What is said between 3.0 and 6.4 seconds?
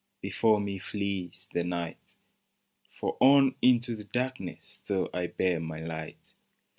on into the darkness still I bear my light.